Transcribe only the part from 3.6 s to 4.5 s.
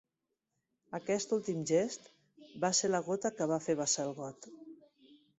fer vessar el got.